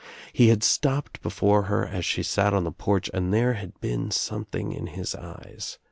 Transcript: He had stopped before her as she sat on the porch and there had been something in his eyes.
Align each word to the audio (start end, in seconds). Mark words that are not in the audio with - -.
He 0.33 0.47
had 0.47 0.63
stopped 0.63 1.21
before 1.21 1.65
her 1.65 1.85
as 1.85 2.05
she 2.05 2.23
sat 2.23 2.55
on 2.55 2.63
the 2.63 2.71
porch 2.71 3.07
and 3.13 3.31
there 3.31 3.53
had 3.53 3.79
been 3.81 4.09
something 4.09 4.71
in 4.73 4.87
his 4.87 5.13
eyes. 5.13 5.77